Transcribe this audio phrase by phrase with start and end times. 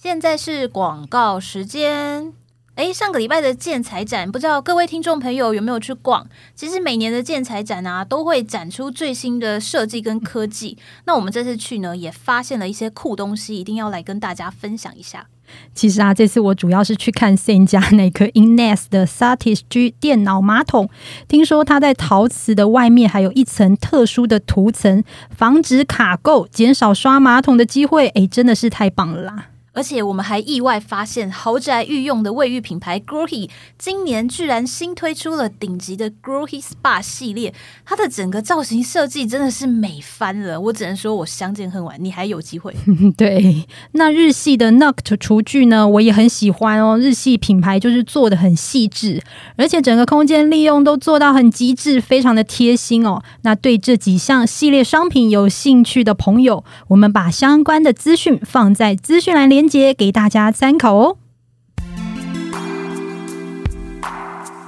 [0.00, 2.32] 现在是广告时间。
[2.76, 6.24] 诶，上个礼拜的建材展，不知道各位听众朋友有没有去逛？
[6.54, 10.78] 其实每年的建材展啊，都会展出最新的设计跟科技。
[11.04, 15.26] 那我们这次去呢，也发现了一些酷东西，一定要来跟大家分享一下。
[15.74, 20.88] 其实啊，这次我主要是去看 Sen 家那颗 Innest 的 Satis G 电脑马桶。
[21.26, 28.06] 听说它在陶瓷的外面还有一层特殊的涂层，防止卡垢，减少刷马桶的机会。
[28.10, 29.46] 诶，真的是太棒了啦！
[29.78, 33.48] 而且我们还意外发现，豪宅御用的卫浴品牌 Grohe
[33.78, 37.54] 今年居然新推出了顶级的 Grohe Spa 系列，
[37.84, 40.60] 它的整个造型设计真的是美翻了。
[40.60, 42.74] 我只能说，我相见恨晚，你还有机会。
[43.16, 46.98] 对，那日系的 Noct 厨具呢，我也很喜欢哦。
[46.98, 49.22] 日系品牌就是做的很细致，
[49.54, 53.22] 而且整个空间利用都做到很极致，非常的贴心哦。
[53.42, 61.16] 那对这几项系列商品有兴趣的朋友，我们把相关的资讯放在资讯栏连接给大家参考哦。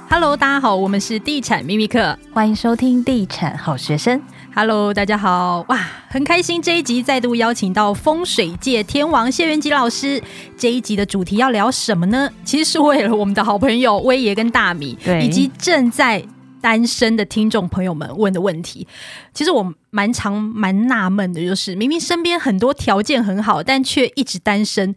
[0.09, 4.21] Hello，大家好，我们是地产秘密客，欢迎收听地产好学生。
[4.53, 10.21] Hello，大家好，哇，很开心这一集再度邀请到风水界天王谢元吉老师。
[10.57, 12.29] 这一集的主题要聊什么呢？
[12.43, 16.21] 其实是为了我们的好朋友威爷跟大米，以及正在
[16.61, 18.87] 单身的听众朋友们问的问题，
[19.33, 24.95] 其实我蛮常蛮纳闷的，就是明明身边很多条件很好，但却一直单身，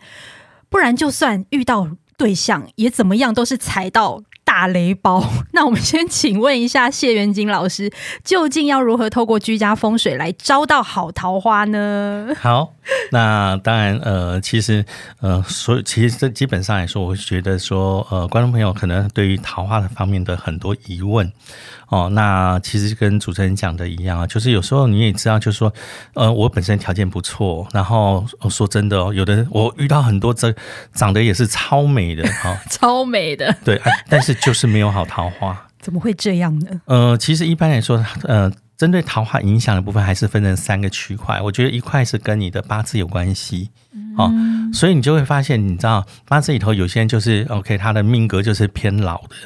[0.69, 5.25] 不然就算遇到对象，也怎么样都是踩到大雷包。
[5.53, 7.91] 那我们先请问一下谢元金老师，
[8.23, 12.29] 究竟要如何透过居家风水来招到好桃花呢？
[12.39, 12.74] 好，
[13.11, 14.85] 那当然，呃，其实，
[15.21, 21.31] 呃，所以其实这基本上来说，我会觉得说，呃，观众朋友可能对于桃花的方面的很多疑问。
[21.89, 25.73] 哦，那其实跟主持人讲的一样啊，就是有时候你也知道，就是说，
[26.15, 30.53] 呃，我本身条件不错，然后说真的哦，有的人我遇到很多这
[30.93, 36.81] 长得也是超美的哈， 超美的，对，但是就是没有好桃花，怎么会这样呢？
[36.87, 41.41] 呃，其实一般来说，呃，针对桃花影响的部分，还是分成三个区块。
[41.41, 43.71] 我觉得一块是跟你的八字有关系，
[44.17, 44.33] 哦，
[44.73, 49.37] 所以你就会发现，你知道八字里头有些人就是 OK，他的命格就是偏老的。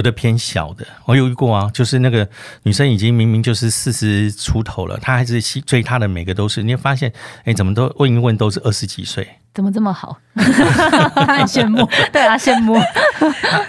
[0.00, 2.26] 有的偏小的，我有遇过啊，就是那个
[2.62, 10.16] 女生已经明明就是四十出头了，她还是追她的每个都是，你会发现，哎、欸，怎么都问一问都是二十几岁，怎么这么好？
[10.34, 12.84] 很羡慕，对啊，羡慕啊，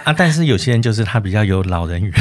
[0.06, 0.14] 啊！
[0.14, 2.14] 但是有些人就是他比较有老人缘，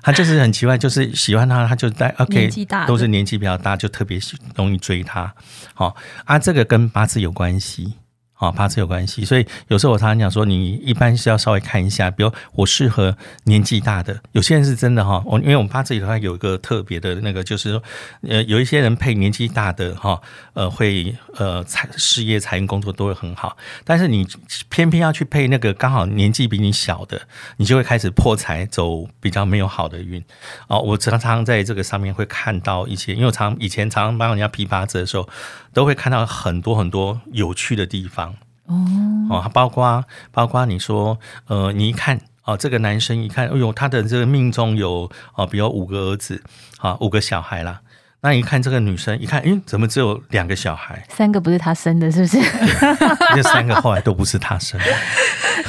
[0.00, 2.48] 他就是很奇怪，就是喜欢他，他就在 OK，
[2.86, 4.20] 都是年纪比较大，就特别
[4.54, 5.34] 容易追他。
[5.74, 7.94] 好啊，这个跟八字有关系。
[8.38, 17.82] 啊，八字有关系，所以有时候我常常讲说，你一般是要稍微看一下，比如我适合年纪大的，有些人是真的哈，我因为我们八字里头有一个特别的那个，就是说，
[18.22, 20.20] 呃，有一些人配年纪大的哈，
[20.54, 24.24] 呃，会呃财事业财运工作都会很好，但是你
[24.68, 27.20] 偏偏要去配那个刚好年纪比你小的，
[27.56, 30.24] 你就会开始破财，走比较没有好的运。
[30.68, 35.28] 哦，我常常在这个上面会看到一些，因为我常以前常常帮人家批八字的时候，
[35.72, 38.27] 都会看到很多很多有趣的地方。
[38.68, 46.42] 哦，哦，包括包括你说，呃，你一看哦，这个男生一看，哎呦，他的这个命中有哦，比如五个儿子，
[46.78, 47.80] 啊，五个小孩啦。
[48.20, 51.06] 那一看这个女生，一看，嗯，怎么只有两个小孩？
[51.08, 52.38] 三个不是她生的，是不是？
[53.36, 54.86] 这三个后来都不是她生的。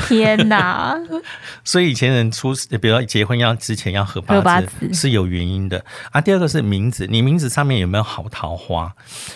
[0.08, 0.96] 天哪！
[1.64, 6.20] 所以以前人出，比如说结婚要之前要合八字，八字是有原因的啊。
[6.20, 8.94] 第二个是名字，你名字上面有没有好桃花？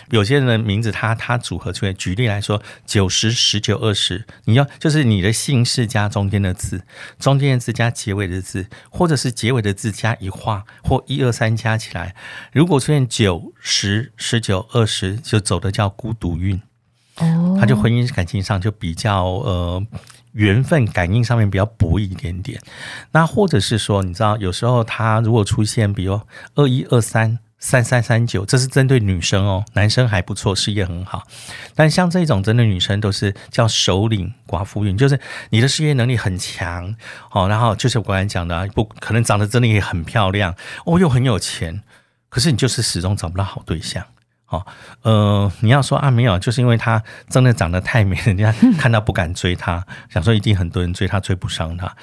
[0.10, 6.84] 有些人的名字他他组合出来，举例来说，九十十九二十，你要就是你的姓氏加中间的字，
[7.20, 12.16] 中间的字加结尾的字，或者是结尾的字加一画或一二三加起来，
[12.52, 16.62] 如果出现九十十九二十，就走的叫孤独运
[17.18, 19.86] 哦，他就婚姻感情上就比较呃。
[20.34, 22.60] 缘分感应上面比较薄一点点，
[23.12, 26.20] 那或者是说，你知道，有时候他如果出现，比如
[26.56, 31.22] 二一二三三三三九，这是针对女生哦，男生还不错，事业很好。
[31.76, 35.20] 但像这种针对女生，都是叫首领寡妇运，就是
[35.52, 36.96] 你的事业能力很强
[37.30, 40.56] 哦，然后就是我刚才讲的，不可能长得真的也很漂亮
[40.88, 41.84] 哦，又很有钱，
[42.34, 44.04] 可是你就是始终找不到好对象。
[44.48, 44.66] 哦，
[45.04, 51.96] 呃，你要说啊，没有，就是因为他真的长得太美，人家看到不敢追他，想说一定很多人追他，追不上他。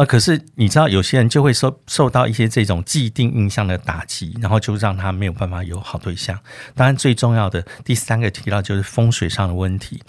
[0.00, 6.38] 呃，可是你知道，有些人就会受受到一些这种既定印象的打击，然后就让他没有办法有好对象。
[6.74, 10.02] 当然，最重要的第三个提到就是风水上的问题。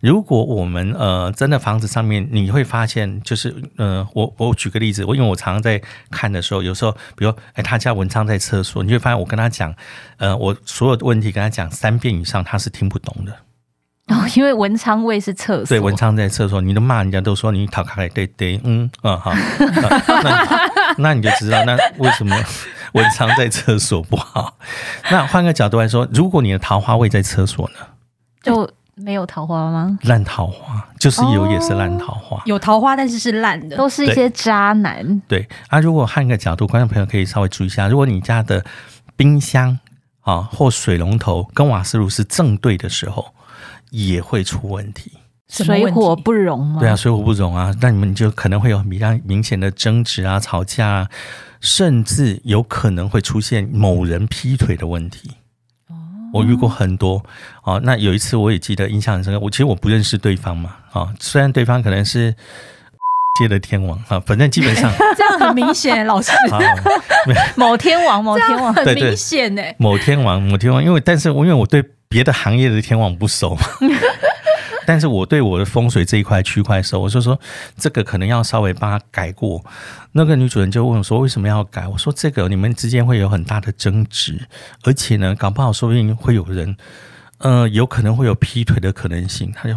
[0.00, 5.80] 如果我们呃真的房子上面，你会发现就是呃，我我举个例子，我因为我常常在
[6.10, 9.72] 看的时候，有时候比如哎，他家文昌在厕所，你会发现我跟他讲，
[10.16, 13.32] 呃，我所有的问题跟他讲三遍以上，他是听不懂的。
[14.08, 19.34] 然后因为文昌位是厕所，对，文昌在厕所，你都骂人家都说你讨卡来对对，嗯啊好，
[20.22, 22.34] 那那你就知道那为什么
[22.92, 24.56] 文昌在厕所不好。
[25.10, 27.86] 那换个角度来说，如果你的桃花位在厕所呢，
[28.42, 29.98] 就没有桃花吗？
[30.04, 35.20] 烂桃花就是有也是烂桃花，有桃花但是是烂的，都是一些渣男。
[35.28, 38.64] 对啊，如果换个角度，观众朋友可以稍微注意一下，如果你家的
[39.16, 39.78] 冰箱
[40.22, 43.34] 啊或水龙头跟瓦斯炉是正对的时候。
[43.90, 45.12] 也会出问题，
[45.48, 46.80] 水火不容吗？
[46.80, 51.08] 对啊，水火不容啊，那你们就可能会有比较明显的争执啊、吵架啊，
[51.60, 55.30] 甚至有可能会出现某人劈腿的问题。
[55.88, 55.94] 哦，
[56.34, 57.24] 我遇过很多
[57.64, 57.80] 哦。
[57.82, 62.34] 那有一次我也记得印象很深刻，我其实我不认识对方嘛，啊，虽然对方可能是
[63.40, 66.32] 接的天王啊，反正基本上 这样很明显，老师
[67.56, 71.82] 某天王，某天王很明显呢，某天王，某天王，因为但是我因为我对。
[72.08, 73.62] 别的行业的天王不熟嘛，
[74.86, 77.38] 但是我对我的风水这一块区块熟，我就说
[77.76, 79.62] 这个可能要稍微帮他改过。
[80.12, 84.48] 那个女主人就问我说：“为什么要改？”我说：“这个你们之间会有很大的争执，
[84.84, 86.74] 而且呢，搞不好说不定会有人，
[87.38, 89.76] 呃，有可能会有劈腿的可能性。”他就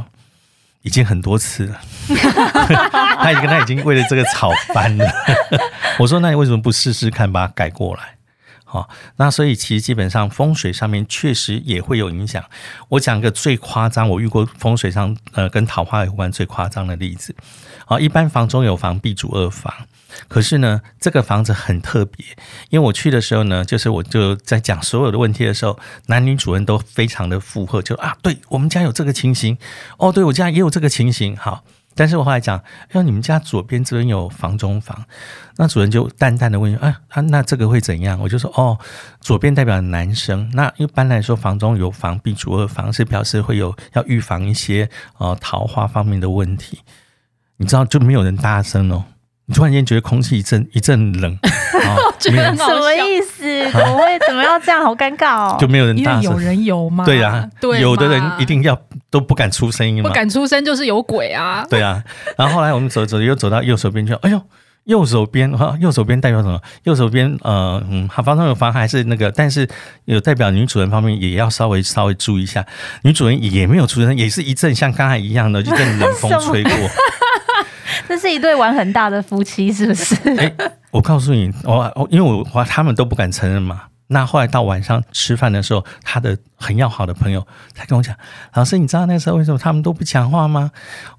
[0.83, 1.81] 已经很多次了，
[3.19, 5.05] 他已经跟他已经为了这个吵翻了。
[5.99, 8.15] 我说：“那你为什么不试试看，把它改过来？”
[8.71, 8.87] 哦，
[9.17, 12.43] 那所以其实基本上风水上面确实也会有影响。
[12.87, 17.35] 我讲个最夸张，我遇过风水上呃跟桃花有关最夸张的例子。
[17.85, 19.73] 好，一般房中有房必主二房，
[20.29, 22.25] 可是呢这个房子很特别，
[22.69, 29.57] 因为我去的时候呢，就是我就在讲所有的问题的时候，男女主人都非常的附和，就啊，对我们家有这个情形，
[29.97, 31.63] 哦，对我家也有这个情形，好。
[31.95, 32.61] 但是我后来讲，
[32.91, 35.05] 哎，你们家左边这边有房中房，
[35.57, 38.19] 那主人就淡淡的问，哎，啊，那这个会怎样？
[38.21, 38.77] 我就说，哦，
[39.19, 46.79] 左边代表男生，那一般来说，房中有房必主二房，是表示会有要预防一些呃桃花方面的问题。
[47.57, 49.03] 你知道，就没有人大声哦。
[49.53, 51.37] 突然间觉得空气一阵一阵冷，
[52.17, 53.43] 觉得什么意思？
[54.51, 54.83] 要这样？
[54.83, 55.57] 好尴尬哦！
[55.59, 57.05] 就没有人大声，有人有吗？
[57.05, 57.49] 对呀，
[57.79, 58.77] 有的人一定要
[59.09, 61.65] 都不敢出声音嘛，不敢出声就是有鬼啊！
[61.69, 62.03] 对啊，
[62.37, 64.41] 然后后来我们走走又走到右手边去，哎呦，
[64.85, 66.59] 右手边哈，右手边代表什么？
[66.83, 69.67] 右手边呃嗯，好，房中有房还是那个，但是
[70.05, 72.65] 有代表女主人方面也要稍微稍微注意一下，
[73.03, 76.71] 女主人也没有出声，也是一阵像刚才一样的，就阵冷风吹过。
[78.07, 80.15] 这是一对玩很大的夫妻，是不是？
[80.35, 80.53] 欸、
[80.89, 83.83] 我告诉你，我因为我他们都不敢承认嘛。
[84.11, 88.13] 那后来到晚上吃饭的时候，他的很要好的朋友才跟我讲
[88.53, 90.69] ：“老师，你知道那时候为什么他们都不讲话吗？”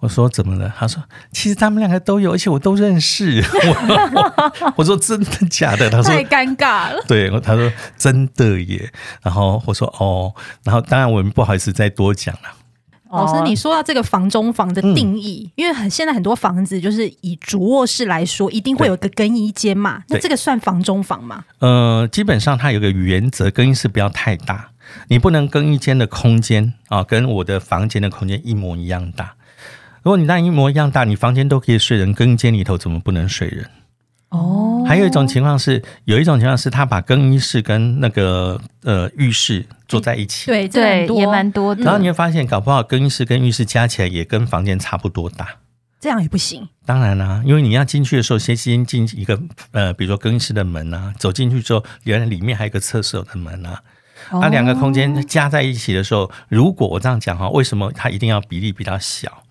[0.00, 1.02] 我说：“怎么了？”他说
[1.32, 3.42] ：“其实他们两个都有，而且我都认识。
[3.66, 8.92] 我”我说：“真的假的？”他说：“太尴尬了。”对，他说：“真的耶。”
[9.22, 12.61] 然后我说：“哦。”然后当然我们不好意思再多讲了。
[13.12, 21.44] 老师，你说到这个房中房的定义，嗯、因为很现在很多房子就是以主卧室来说，一定会有个更衣间嘛，那这个算房中房吗？
[21.58, 24.70] 呃，基本上它有个原则，更衣室不要太大，
[25.08, 29.34] 你不能更衣间的空间啊跟我的房间的空间一模一样大。
[30.02, 33.66] 如果你那一模一样大，你房间都可以睡人，更衣间里头怎么不能睡人？
[34.30, 41.84] 哦，还有一种情况是，有一种情况是他把更衣室跟那个呃浴室坐在一起，对对，也蛮多的。
[41.84, 45.46] 然后你会发现，搞不好更衣室跟浴室加起来也跟房间差不多大，
[46.00, 46.66] 这样也不行。
[46.86, 49.38] 当然啦、啊，因为你要进去的时候，先先进一个
[49.72, 53.82] 呃，比如说更衣室的门啊，走进去之后，原来里面还有一个厕所的门啊，
[54.32, 59.42] 那、两个空间加在一起的时候，如果我这样讲哈，为什么它一定要比例比较小？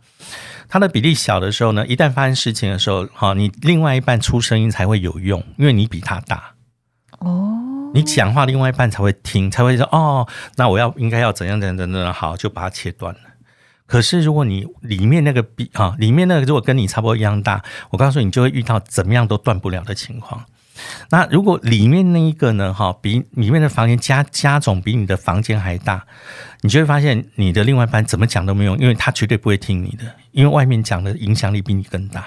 [0.67, 6.53] 它的比例小的时候呢，一旦发生事情的时候，哈，你另外一半出声音才会有用，因为你比他大。
[7.19, 7.50] 哦，
[7.93, 13.19] 你讲话另外一半才会听，才会说哦，那我要应该要怎样怎样怎样好，就把它切断了。
[13.85, 20.45] 可是如果你里面那个比啊，里面那个如果跟你差不多一样大，我告诉你，你就会遇到怎么样都断不了的情况。
[21.09, 22.73] 那如果里面那一个呢？
[22.73, 26.05] 哈，比里面的房间加加总比你的房间还大，
[26.61, 32.25] 你就会发现你的另外一半怎么讲都没用，因为他绝对不会听你的，因为外面讲的影响力比你更大。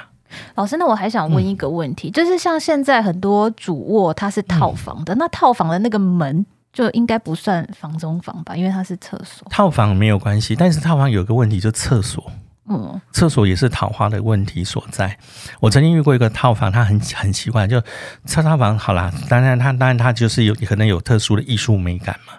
[0.55, 8.57] 老师，那我还想问一个问题，嗯、就是像现在很多主卧它是套房的，嗯、那套房的那个门就应该不算房中房吧？
[8.57, 9.47] 因为它是厕所。
[9.51, 12.33] 套房没有关系，但是套房有个问题，就厕所。
[12.67, 15.19] 嗯，厕所也是桃花的问题所在。
[15.61, 17.79] 我曾经遇过一个套房，它很很奇怪，就
[18.27, 22.33] 套套房好啦，当然它当然它就是有可能有特殊的艺术美感嘛，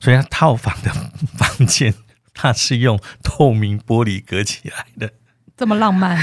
[0.00, 0.90] 所以它套房的
[1.36, 1.92] 房间
[2.32, 5.12] 它是用透明玻璃隔起来的，
[5.58, 6.16] 这么浪漫。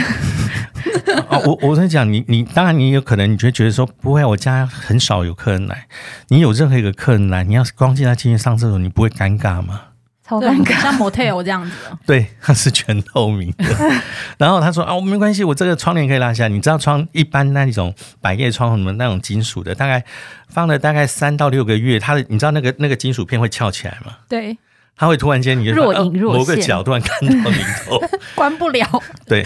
[1.27, 5.87] 啊、 我我跟你讲，你你当然你有可能你就觉得说不会，我家很少有客人来，
[6.29, 9.81] 你有任何一个客人来，你要是光进来进去上厕所，你不会尴尬吗？
[10.23, 11.71] 超尴尬，像 motel 这样子。
[12.05, 13.65] 对， 它是全透明的。
[14.39, 16.47] 然后他说啊，我没关系，我这个窗帘可以拉下。
[16.47, 20.03] 你知道窗一般那种百叶窗什么那种金属的，大概
[20.47, 24.13] 放了大概三到六个月，它的你知道那个那个金属片会翘起来吗？
[24.29, 24.57] 对，
[24.97, 28.01] 它会突然间你就若隐若现，某个角度看到里头，
[28.33, 28.87] 关不了。
[29.27, 29.43] 对，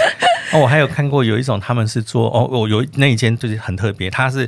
[0.54, 4.48] 哦，我还有看过有一种他们是做哦，我有那一间就是很特别，它是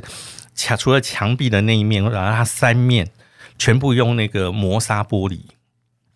[0.54, 3.08] 墙除了墙壁的那一面，然后它三面
[3.58, 5.40] 全部用那个磨砂玻璃。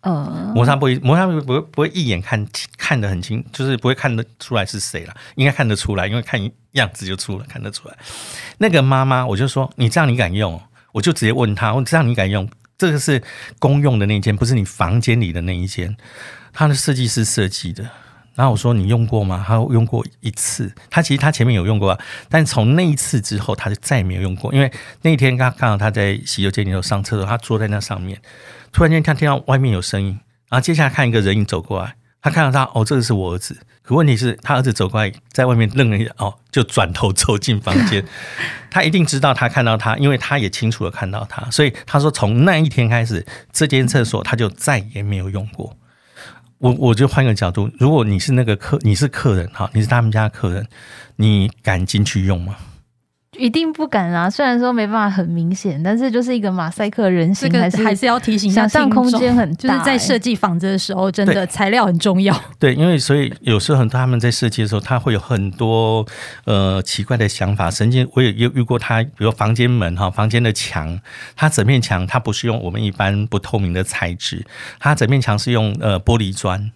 [0.01, 6.39] 嗯，磨砂玻璃，磨砂玻璃不会不会一眼看看得很清，就是不会看得出来是谁了，应该看得出来，因为看
[6.73, 7.97] 样子就出了，看得出来。
[8.59, 10.61] 那个妈妈，我就说你这样你敢用？
[10.93, 12.47] 我就直接问他，我这样你敢用？
[12.77, 13.21] 这个是
[13.59, 15.95] 公用的那间，不是你房间里的那一间，
[16.53, 17.89] 他的设计师设计的。
[18.35, 19.43] 然后我说你用过吗？
[19.47, 28.21] 他用过一次，他其实他前面有用过，但从那一次之后他就再也没有用过，因为那一天刚看到他在洗手间里头上厕所，他坐在那上面。
[28.71, 30.19] 突然间，他听到外面有声音，
[30.49, 33.57] 然后接下来看一个人影走过来，他看到他，哦，这个是我儿子。
[33.81, 38.03] 可问题是，他儿子走过来，在外面愣了一下，哦，就转头走进房间。
[38.69, 45.77] 他一定知道他看到他，因为他也清楚的看到他，所以他说从那一天开始，这间厕所他就再也没有用过。
[46.57, 50.67] 我我就换个角度，如果你是那个客，你是客人哈，你是他们家的客人，
[51.15, 52.55] 你敢进去用吗？
[53.37, 54.29] 一定不敢啊！
[54.29, 62.35] 虽然说没办法很明显，但是就是一个马赛克人形，还是还是要提醒一下，想象空间很大，就是在设计房子的时候，真的材料很重要。
[62.57, 66.05] 对，因为所以有时候很多他们在设计的时候，他会有很多
[66.45, 67.69] 呃奇怪的想法。
[67.69, 70.99] 曾经我也有遇过他，比如房间门哈，房间的墙，
[71.35, 74.45] 它整面墙它不是用我们一般不透明的材质，
[74.79, 76.71] 它整面墙是用呃玻璃砖。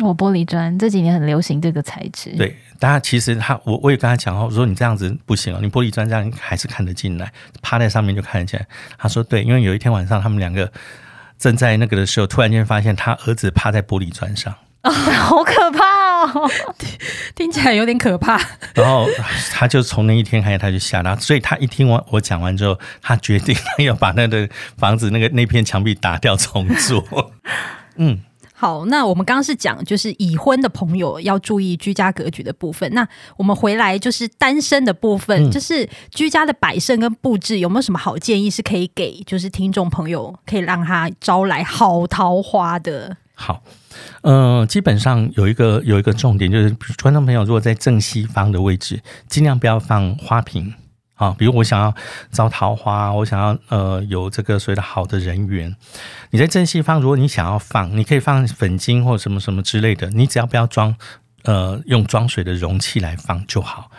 [0.00, 2.30] 哦，玻璃砖这几年很流行这个材质。
[2.36, 8.66] 对，大家其实他，我我也跟他讲哦，我说你这样子不行哦，你玻璃砖这样还是看得进来，趴在上面就看得见。
[8.98, 10.70] 他说对，因为有一天晚上他们两个
[11.38, 16.50] 正在那个的时候，突然间发现他儿子趴在玻璃砖上，哦， 好可怕哦，
[17.34, 18.38] 听起来有点可怕。
[18.74, 19.08] 然后
[19.50, 27.32] 他就从那一天开始他就吓到，所以他一听完我讲完之后，他决定要把那个房子那个那片墙壁打掉重做。
[27.96, 28.20] 嗯。
[28.58, 32.90] 好，那我们刚刚是讲，就是已婚的朋友要注意居家格局的部分。
[32.94, 43.14] 那我们回来就是单身的部分，嗯、就是居家的摆设跟布置，有没有什么好建议是可以给就是听众朋友，可以让他招来好桃花的？
[43.34, 43.62] 好，
[44.22, 48.98] 嗯、呃，基本上有一个有一个重点，就是观众朋友如果在正西方的位置，
[49.28, 50.72] 尽量不要放花瓶。
[51.16, 51.94] 啊，比如我想要
[52.30, 55.74] 招桃花，我想要呃有这个所谓的好的人缘，
[56.30, 60.94] 你在正西方，如果你想要放，你可以放粉晶或什么什么之类的，你只要不要装
[61.44, 63.90] 呃用装水的容器来放就好。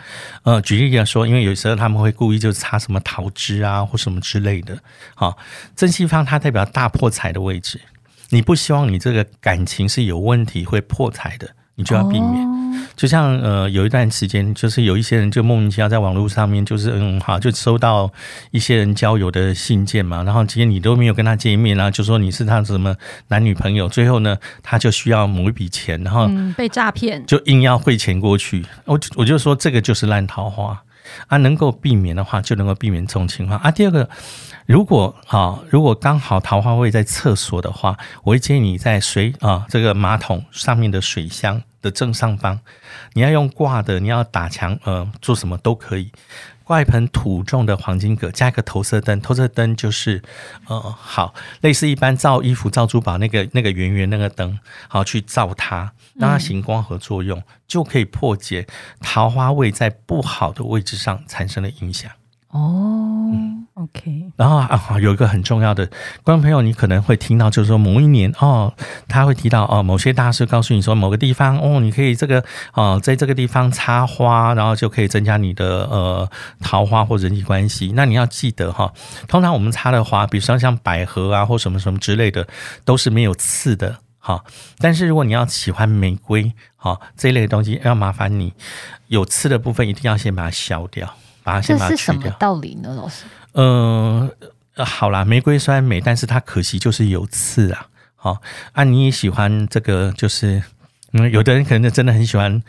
[0.44, 4.78] 呃，举例来说，因为有时候他们会故意就插什么桃枝啊或什么之类的。
[5.14, 5.36] 好，
[5.74, 7.80] 正西方它代表大破财的位置，
[8.28, 12.57] 你不希望你这个感情是有问题会破财的，你就要避免。
[12.96, 18.10] 就像呃，有一段时间，就是有一些人就莫名其妙在网络上面，就是嗯，好，就收到
[18.50, 22.94] 一些人交友的信件嘛，然后今天你都没有跟他见面，然后就说你是他什么
[23.28, 28.64] 男女朋友，最后呢，他就需要某一笔钱，然后、被诈骗，就硬要汇钱过去。
[28.84, 30.80] 我我就说这个就是烂桃花
[31.26, 33.70] 啊，能够避免的话，就能够避免这种情况啊。
[33.70, 34.08] 第二个，
[34.66, 42.58] 如果啊，如果刚好桃花位在厕所的话，我会建议你在水啊这个马桶上面的水箱的正上方，
[43.14, 46.10] 你要用挂的，你要打墙，呃，做什么都可以。
[46.68, 50.22] 挂一盆土种的黄金葛，加一个投射灯，投射灯就是，
[50.66, 51.32] 呃，好，
[51.62, 58.66] 类似一般照衣服、照珠宝那个那个圆圆那个灯，好去照它，让它行光合作用，就可以破解
[59.00, 62.12] 桃花位在不好的位置上产生的影响。
[62.50, 64.32] 哦、嗯、，OK。
[64.36, 65.84] 然后啊，有一个很重要的
[66.22, 68.72] 观众朋友，你可能会听到，就是说某一年哦，
[69.06, 77.92] 他会提到哦，某些大师告诉你说，某个地方哦，你可以这个哦，在这个地方插花，然后就可以增加你的呃桃花或人际关系。
[77.94, 78.94] 那你要记得哈、哦，
[79.28, 82.48] 通常我们插的花，比如说像百合啊或什么什么之类的，
[82.86, 84.44] 都是没有刺的哈、哦。
[84.78, 88.54] 但是如果你要喜欢玫瑰哈、哦、这一类的东西，要麻烦你
[89.08, 91.14] 有刺的部分一定要先把它削掉。
[91.60, 93.24] 这是什么道理呢，老师？
[93.54, 94.30] 嗯、
[94.74, 97.86] 呃，好啦，玫瑰虽然美，但是它可惜就是有刺啊。
[98.14, 98.38] 好
[98.72, 100.62] 啊，你也喜欢这个，就是
[101.12, 102.62] 嗯，有的人可能真的很喜欢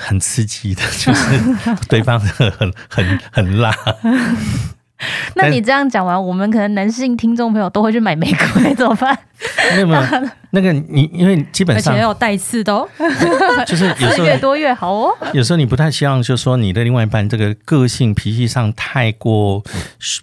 [0.00, 1.40] 很刺激的，就是
[1.88, 2.50] 对方很
[2.88, 3.74] 很很辣。
[5.34, 9.16] 那你这样讲完，我们可能男性听众朋友都会去买玫瑰，怎么办？
[9.74, 10.02] 没有没有，
[10.50, 12.88] 那个你因为基本上要有带刺的哦，
[13.64, 15.16] 就是有时候越多越好哦。
[15.32, 19.62] 有时候你不太希望，就是说你的另外一半这个个性脾气上太过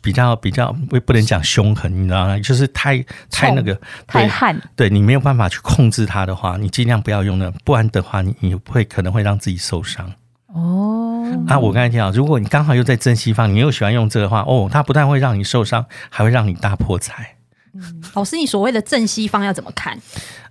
[0.01, 2.37] 比较比较不不能讲凶狠，你知道吗？
[2.39, 3.01] 就是太
[3.31, 10.11] 太那个太悍，对你没有办法去控制他的话，你尽量不要用那，不然的话你你会可能会让自己受伤。
[10.53, 11.04] 哦，
[11.47, 17.35] 啊，我刚才听到，如果你刚好又在正西方，你又喜欢用这个话，哦，它不但会让你受伤，还会让你大破财。
[17.73, 19.99] 嗯，老师，你所谓的正西方要怎么看？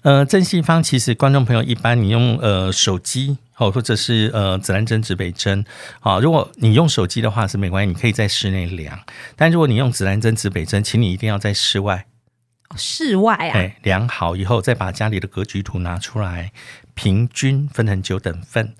[0.02, 5.64] 呃，正西方其实观众朋友一般你用呃手机哦，或者是呃指南针、指北针
[6.00, 9.00] 啊，如果你用手机的话是没关系，你可以在室内量。
[9.36, 12.04] 但如果你用指南针、指北针，请你一定要在室外。
[12.76, 16.52] 室外啊，哎，量好以后再把家里的格局图拿出来，
[16.92, 18.74] 平均分成九等份。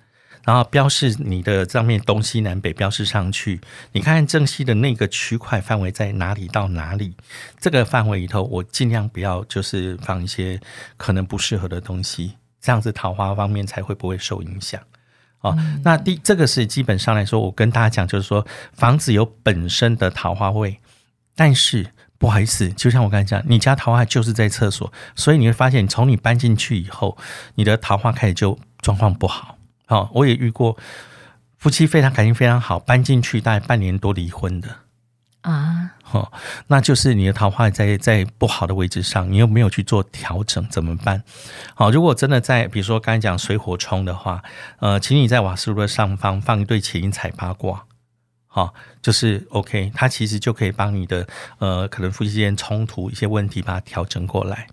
[0.45, 3.61] 然后标示你的上面东西南北标示上去，
[3.93, 7.17] 你看看正西的那个区块范围在哪里到哪里？
[7.59, 10.61] 这个范围里头，我尽量不要就是放一些
[10.97, 14.81] 可能不适合的东西，这样子桃花方面才会不会受影响。
[15.41, 20.79] 哦，嗯、那第这个是基本上来说，我跟大家讲，就是说房子有本身的桃花味，
[21.35, 21.87] 但是
[22.19, 27.17] 不好意思，就像我刚才讲，你家桃花就是在厕所，所以你会发现，从你搬进去以后，
[27.55, 29.54] 你的桃花开始就状况不好。
[29.87, 30.77] 好，我也遇过
[31.59, 34.69] 夫妻非常感情非常好，搬进去大概半年多离婚的
[35.43, 35.93] 啊。
[36.03, 36.33] 好，
[36.69, 41.23] 那就是你的桃花在在不好的位置上，你又没有去做调整，怎么办？
[41.75, 44.43] 好，如果真的在比如说刚才讲水火冲的话，
[44.79, 47.85] 呃，请你在瓦斯炉的上方放一对麒麟彩八卦，
[48.47, 48.73] 好，
[49.03, 51.27] 就是 OK，它其实就可以帮你的
[51.59, 54.69] 呃可能夫妻之间冲突一些问题，把它调整过来。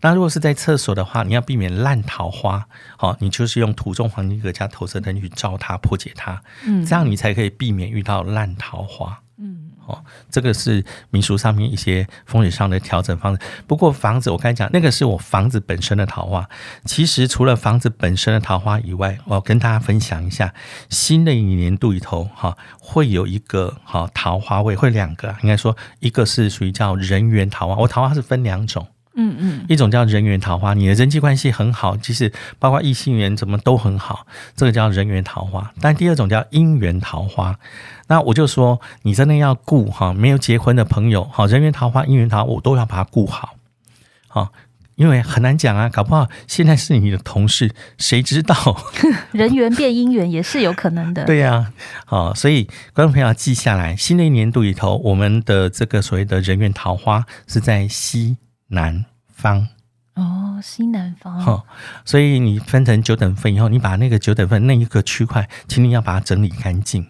[0.00, 13.40] 那如果是在厕所的话，你要避免烂桃花，好，你就是用土中黄金格加投射灯去照它，破解它，嗯，这样你才可以避免遇到烂桃花，嗯，哦，这个是民俗上面一些风水上的调整方式。
[13.66, 16.48] 不过房子，我刚才讲那个是我房子本身的桃花，
[16.84, 20.52] 其实除了房子本身的桃花以外，我要跟大家分享一下，
[20.90, 28.86] 新的一年度里头，哈，会有一个哈桃花位，会两个，应该说一个是属于叫人缘桃花，我桃花是分两种。
[29.18, 35.72] 嗯嗯，一种叫人缘桃花，你的人际关系很好，其实包括异性缘怎么都很好，这个叫人缘桃花。
[35.80, 37.58] 但第二种叫姻缘桃花，
[38.08, 43.54] 那我就说你真的要顾哈，没有结婚的朋友好，人缘桃花、姻缘桃花我都要把它顾好，
[44.28, 44.52] 好，
[44.96, 48.54] 因为很难讲啊，搞不好现在是你的同事，谁知道？
[49.32, 51.24] 人缘变姻缘也是有可能的。
[51.26, 51.72] 对呀、啊，
[52.04, 58.36] 好，所以观众朋友要记下来，新的一年度里头，我们的这个所谓的人缘桃花是在西。
[58.68, 59.68] 南方
[60.14, 61.38] 哦，西南方。
[61.38, 61.66] 好，
[62.04, 67.06] 所以你分成九等份以后，你把那个九等份那一个区块，请你要把它整理干净。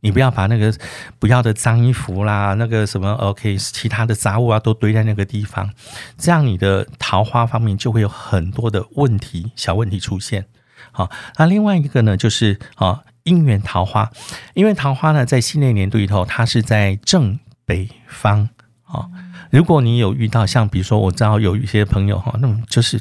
[0.00, 0.72] 你不要把那个
[1.18, 5.70] 不要的脏衣服啦，那个什么 OK，其他的杂物啊，都堆在那个地方，
[6.18, 10.44] 这样你的桃花方面就会有很多的问题，小问题出现。
[10.92, 14.10] 好，那另外一个呢，就是啊，姻缘桃花，
[14.52, 18.50] 因为桃花呢，在新的年度里头，它是在正北方。
[18.94, 19.08] 啊。
[19.50, 22.98] 如果你有遇到像比如说我知道有一些朋友哈，那么就是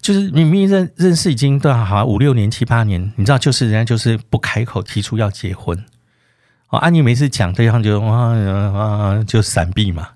[0.00, 5.76] 就是明明认认识已经都好五六年七八年，你知道就是人家就是不开口提出要结婚，
[6.68, 10.08] 哦，啊你每次讲对方就啊啊就闪避嘛，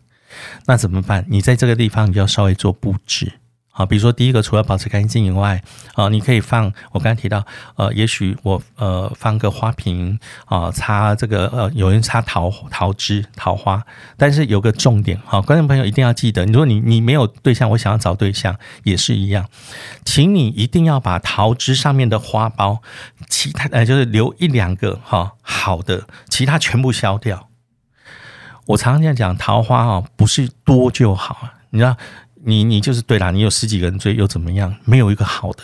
[0.67, 1.25] 那怎么办？
[1.29, 3.33] 你在这个地方你就要稍微做布置。
[3.75, 5.63] 好，比如说第一个，除了保持干净以外，
[5.95, 7.43] 啊，你可以放我刚才提到，
[7.77, 13.83] 呃，也许我呃放个花瓶啊，插这个呃，有人插桃桃枝桃花，
[14.19, 18.55] 但是有个重点，好，观众朋友一定要记得，如果你你没有对象，我想要找对象
[18.85, 19.49] 也是一样，
[20.05, 22.81] 请你一定要把桃枝上面的花苞，
[23.27, 27.49] 其他呃就是留一两个哈好的，其他全部消掉。
[28.67, 31.97] 我常常这样讲，桃花哈不是多就好，你知道。
[32.45, 34.75] 你你就是对啦，你有十几个人追又怎么样？
[34.85, 35.63] 没有一个好的，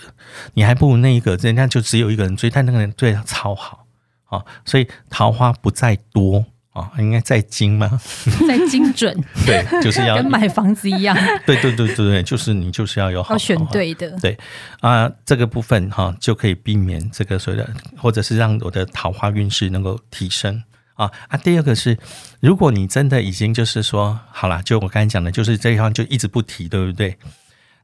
[0.55, 3.87] 你还不如那一个，人家就只有一个人追，但那个人追得超好
[4.27, 4.45] 啊！
[4.65, 8.01] 所以桃花不在多啊，应该在精吗？
[8.47, 9.13] 在精准，
[9.45, 11.17] 对，就是要跟买房子一样。
[11.45, 14.11] 对对对对对，就是你就是要有好，要选对的。
[14.21, 14.39] 对
[14.81, 20.63] 啊，这个部分哈就可以避免这个所谓的，或者是让我的桃花运势能够提升。
[20.99, 21.39] 啊啊！
[21.39, 21.97] 第二个是，
[22.41, 27.17] 如果你真的已经就是说好了，就我刚才讲的，就是这一方就一直不提，对不对？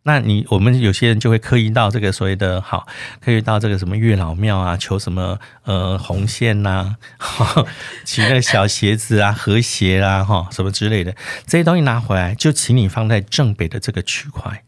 [0.03, 2.87] 那你我们有些人就会刻意到这个所谓的好，
[3.21, 7.65] 刻意到这个什么月老庙啊，求什么呃红线呐、啊，
[8.05, 11.15] 取那个小鞋子啊、和谐啊，哈什么之类的
[11.47, 14.65] 这些东西拿回来，就请你放在正北的这个区块。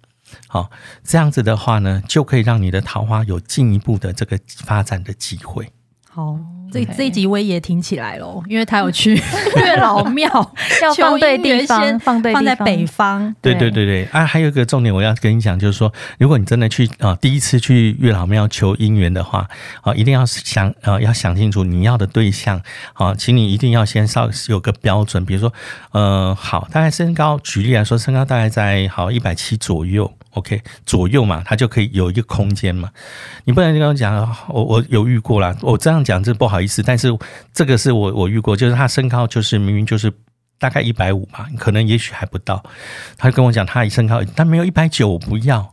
[0.46, 0.70] 好，
[1.02, 5.70] 这样子的话呢，就可以让你的桃花有进一步的这个发展的机会。
[6.08, 6.55] 好。
[6.72, 9.14] 这这一集威爷听起来喽，因为他有去
[9.56, 10.28] 月老庙，
[10.82, 13.34] 要放对地方，放对放在北方。
[13.40, 19.48] 对对对对啊，还有一个重点我要跟你讲，就是说，如果你真的去啊第一次去月老庙求姻缘的话
[19.82, 22.60] 啊，一定要想啊要想清楚你要的对象
[22.94, 25.52] 啊，请你一定要先稍有个标准，比如说
[25.92, 30.12] 呃好，大概身高，举例来说，身高大概在好一百七左右。
[30.36, 32.90] OK，左右嘛，它就可以有一个空间嘛。
[33.44, 34.14] 你不能跟我讲，
[34.48, 36.82] 我我犹豫过了，我这样讲这不好意思。
[36.82, 37.08] 但是
[37.54, 40.12] 这个是我我遇过，就是他身高就是明明就是
[40.58, 42.62] 大概一百五吧，可能也许还不到。
[43.16, 45.72] 他就跟我讲，他身高但没有一百九，我不要，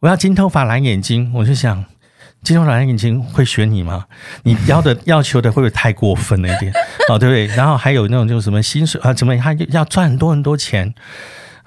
[0.00, 1.32] 我要金头发蓝眼睛。
[1.32, 1.84] 我就想，
[2.42, 4.06] 金头发蓝眼睛会选你吗？
[4.42, 6.72] 你要的要求的会不会太过分了一点？
[7.08, 7.46] 哦，对不对？
[7.54, 10.92] 然后还有那种就是什么薪水啊，怎么他要赚很多很多钱。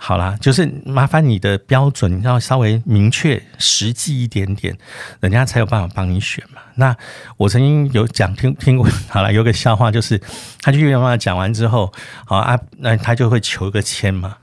[0.02, 4.76] 好啦，就是麻烦你的标准要稍微明确、实际一点点，
[5.20, 6.62] 人家才有办法帮你选嘛。
[6.76, 6.96] 那
[7.36, 10.20] 我曾经有讲听听过，好了，有个笑话，就是
[10.62, 11.92] 他去月老庙讲完之后，
[12.26, 14.38] 好啊，那他就会求个签嘛，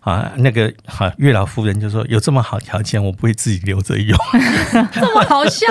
[0.00, 4.18] 啊，那个好月老夫人就说有这么好条件，我不会自己留着用，
[4.92, 5.66] 这么好笑。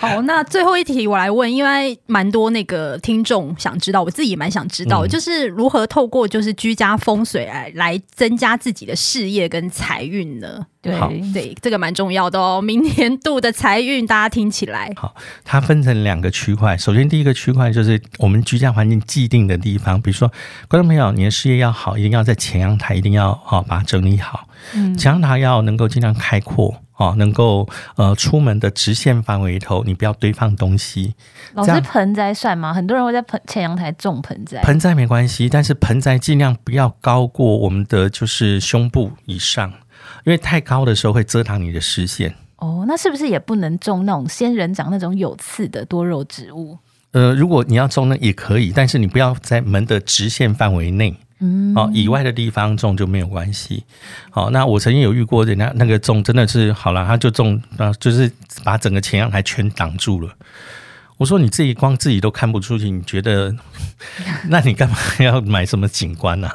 [0.00, 10.66] 好，那最后一题我来问，因为蛮多那个听众想知道，我自己也蛮想知道，嗯、就是如何透过就是居家风水来来增加自己的事业跟财运呢？
[10.80, 12.58] 对好对，这个蛮重要的哦。
[12.64, 15.14] 明年度的财运，大家听起来好。
[15.44, 20.26] 它分成两个区块，首先第一个区块就是我们居家环境既定的地方，比如说
[20.68, 26.74] 观众朋友，你的事业要好，一定要在前阳台，一定要好把它整理好，嗯，前阳台要能够尽量开阔。
[27.00, 31.14] 哦，能够呃出门的直线范围里头，你不要堆放东西。
[31.54, 32.74] 老师，盆栽算吗？
[32.74, 34.60] 很多人会在盆前阳台种盆栽。
[34.60, 39.70] 盆栽没关系，但是盆栽尽量不要高过我们的就是胸部以上，
[40.24, 42.34] 因为太高的时候会遮挡你的视线。
[42.56, 46.76] 哦，那是不是也不能种那种仙人掌那种有刺的多肉植物？
[47.12, 51.16] 呃，如果你要种呢也可以，但是你不要在门的直线范围内。
[51.42, 53.82] 嗯，哦，以外的地方种就没有关系。
[54.30, 58.30] 好，那我曾经有遇过人家那个种真的是好了，他就种啊，就是
[58.62, 60.30] 把整个前阳台全挡住了。
[61.16, 63.54] 我说你自己光自己都看不出去，你觉得，
[64.48, 66.50] 那你干嘛 要买什么景观呢？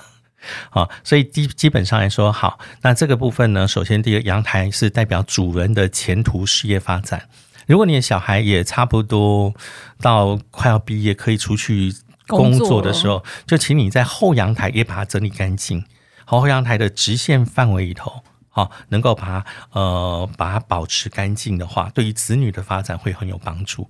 [0.69, 7.23] 好，所以基基本上来说，好，那这个部分呢，首先第一个阳台是代表主人的前途事业发展。
[7.65, 9.51] 如果你的小孩也差不多
[9.99, 11.91] 到快要毕业，可以出去。
[12.27, 15.83] 工作的时候，就请你在后阳台也把它整理干净。
[16.25, 23.87] 好，后阳台的直线范围里头，好，能够把它呃把它保持干净的话，对于子女的发展会很有帮助。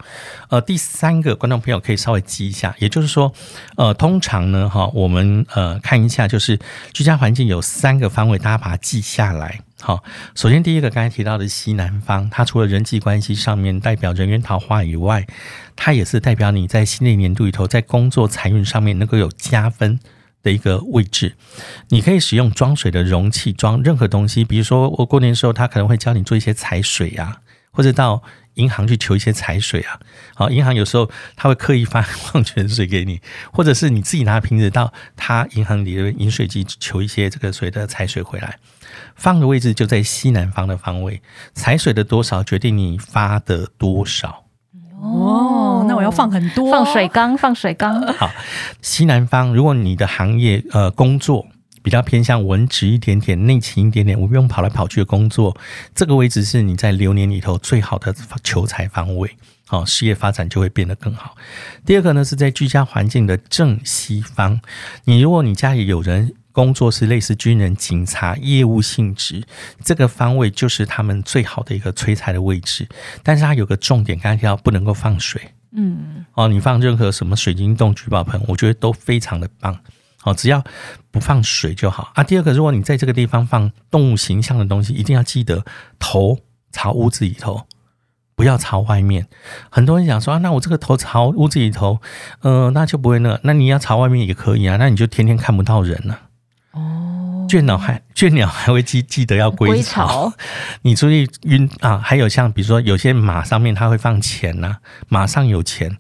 [0.50, 3.32] 呃，第三个观众朋友可以稍微记一下，也就是说，
[3.78, 6.60] 呃，通常呢，哈，我们呃看一下，就是
[6.94, 9.62] 居家环境有三个方位，大家把它记下来。
[9.82, 15.28] 好，首先第一个刚才提到的西南方，它除了人际关系上面代表人缘桃花以外，
[15.76, 20.00] 它也是代表你在新的一年度里头，在工作财运上面能够有加分
[20.42, 21.36] 的一个位置。
[21.90, 30.00] 你可以使用装水的容器装任何东西，比如说我过年的时候，他可能会教你做一些财水啊，或者到银行去求一些财水啊。
[30.34, 33.20] 好，银行有时候他会刻意发 矿泉水给你，
[33.52, 38.58] 或者是你自己拿瓶子到他银行里的饮水机求一些这个水的财水回来。
[39.16, 41.22] 放的位置就在西南方的方位，
[41.54, 44.44] 财水的多少决定你发的多少。
[45.02, 48.02] 哦，那我要放很多，放水缸，放水缸。
[48.14, 48.32] 好，
[48.82, 51.46] 西南方，如果你的行业呃工作
[51.84, 55.56] 比较偏向文职一点点、内勤一点点，我不用跑来跑去的工作，
[55.94, 59.30] 这个位置是你在流年里头最好的求财方位，
[59.68, 61.36] 好，事业发展就会变得更好。
[61.86, 64.60] 第二个呢，是在居家环境的正西方，
[65.04, 66.34] 你如果你家里有人。
[66.56, 69.44] 工作是类似军人、警察业务性质，
[69.84, 72.88] 这个方位就是他们最好的一个催财的位置。
[73.22, 75.42] 但是它有个重点，刚才提到不能够放水。
[75.74, 79.78] 嗯，哦，你放任何什么水晶洞、聚宝盆，我觉得都非常的棒。
[80.24, 80.64] 哦，只要
[81.12, 82.24] 不放水就好啊。
[82.24, 85.66] 第二个，如果你在这个地方放动物形象的东西，一定要记得
[86.00, 86.40] 头
[86.72, 87.68] 朝屋子里头，
[88.34, 89.28] 不要朝外面。
[89.70, 92.00] 很多人想说啊，那我这个头朝屋子里头，
[92.40, 93.38] 呃，那就不会那。
[93.44, 96.22] 那你要朝外面也可以啊，那你就天天看不到人了。
[97.48, 100.34] 倦鸟还倦鸟还会记记得要归巢，
[100.82, 104.78] 你出去晕啊，还有像比如说有些马上面它会放钱呐、啊，
[105.10, 105.96] 马上有钱，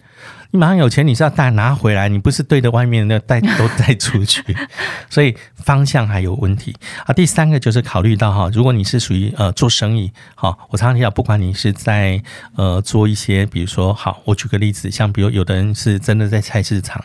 [0.50, 4.44] 你马上有钱你是要带拿回来，你不是对着外面那带都带出去，
[5.08, 6.76] 所以方向还有问题。
[7.06, 7.14] 啊。
[7.14, 12.22] 第三个就是考虑到哈，如果你是属于呃做生意，好，我常常提到，不管你是在
[12.56, 17.04] 呃做一些，比如说好，我举个例子，像比如有的人是真的在菜市场，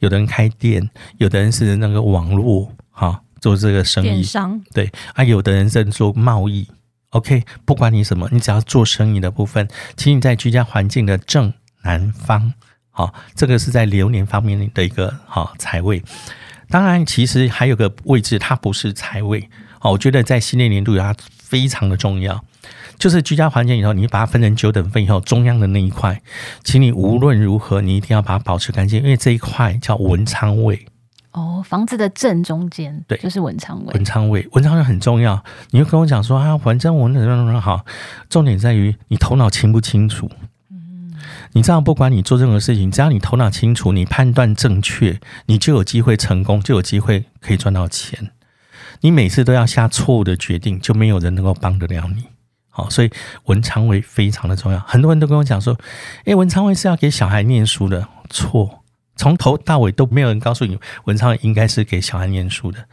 [0.00, 3.22] 有的人开店，有的人是那个网络，哈。
[3.40, 6.66] 做这个生意，商对啊，有的人在做贸易
[7.10, 11.52] OK，不管你什么，你只要做生意的部分，请你在居家环境的正
[11.84, 12.52] 南方，
[12.90, 16.02] 好，这个是在流年方面的一个好财位。
[16.68, 19.48] 当然，其实还有个位置，它不是财位，
[19.82, 22.44] 哦，我觉得在新的年度它非常的重要，
[22.98, 26.20] 就是居家环境以后，你把它分成九等份以后，中央的那一块，
[26.64, 30.84] 请你无论如何，你一定要把它保持干净，因为这一块叫文昌位。
[31.32, 33.92] 哦，房子的正中间，对，就是文昌位。
[33.92, 35.44] 文昌位，文昌位很重要。
[35.70, 37.84] 你会跟我讲说啊，反正我那那那好，
[38.30, 40.28] 重点在于你头脑清不清楚。
[40.70, 41.14] 嗯，
[41.52, 48.30] 你知道，不管你做任何事情，只要你头脑清楚，你判断正确，你就有机会成功，就有机会可以赚到钱。
[49.02, 52.24] 你每次都要下错误的决定，就没有人能够帮得了你。
[52.70, 53.10] 好，所以
[53.44, 54.80] 文昌位非常的重要。
[54.80, 55.76] 很多人都跟我讲说，
[56.24, 58.82] 诶，文昌位是要给小孩念书的，错。
[59.18, 62.86] 从头到尾都没有人告诉你，文昌应该是给小孩念书的。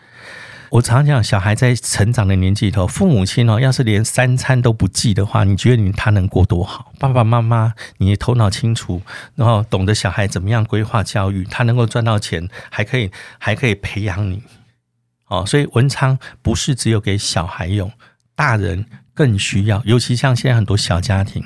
[0.71, 6.91] 我常讲，小孩在成长的年纪里头，父母亲哦，要是连三餐都不记的话，你觉得你他能过多好？
[6.99, 9.01] 爸爸妈妈，你头脑清楚，
[9.35, 14.41] 然后懂得小孩怎么样规划教育，他能够赚到钱，还可以还可以培养你。
[15.27, 17.91] 哦，所以文昌不是只有给小孩用，
[18.35, 21.43] 大人更需要，尤其像现在很多小家庭。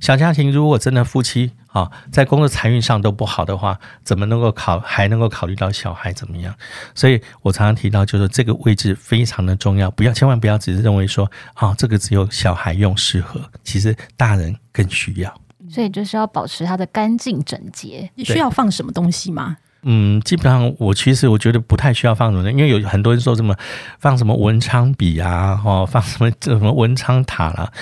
[0.00, 6.54] 小家庭如果真的夫妻啊，在工作财运上都不好的话，怎么能够考还能够考虑到小孩怎么样？
[6.94, 15.34] 所以我常常提到，就是这个位置非常的重要，不要千万不要只是认为说啊，这个只有小孩用适合，其实大人更需要。
[15.68, 18.08] 所以就是要保持它的干净整洁。
[18.14, 19.56] 你需要放什么东西吗？
[19.82, 23.52] 嗯，基本上我其实我觉得不太需要放什么，因为有很多人说什么
[23.98, 27.72] 放什么文昌笔啊，哦，放什么这什么文昌塔啦，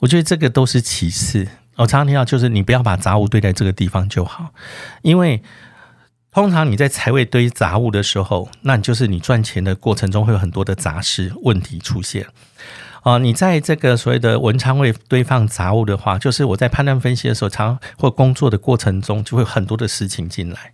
[0.00, 1.48] 我觉得这个都是其次。
[1.78, 4.52] 我常常听到，就是你不要把杂物堆在这个地方就好，
[5.02, 5.42] 因为
[6.32, 12.26] 通常你在财位堆杂物的时候，那你就是你赚钱的过程中会有很多的杂事问题出现。
[13.02, 20.72] 啊，你在这个所谓的文昌位堆放杂物的话，就是我在判断分析的时候，常或工作的过程中就会有很多的事情进来，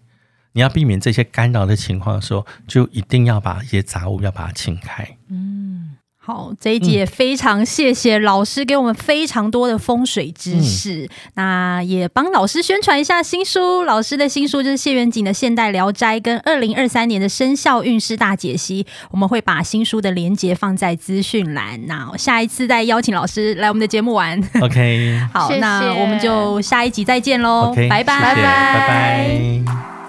[0.52, 5.06] 你要避免这些干扰的情况的时候，就一定要把一些杂物要把它清开。
[5.28, 5.96] 嗯。
[6.26, 11.02] 好，这一集也非常谢谢老师给我们非常多的风水知识。
[11.02, 18.86] 嗯、那也帮老师宣传一下新书，老师的新书就是谢元景的《现代聊斋》跟二零二三年的生肖运势大解析。
[19.10, 21.78] 我们会把新书的连接放在资讯栏。
[21.86, 24.40] 那下一次再邀请老师来我们的节目玩。
[24.62, 28.42] OK，好，谢谢，那我们就下一集再见喽，okay, 拜拜，拜拜。
[28.42, 30.03] 拜拜。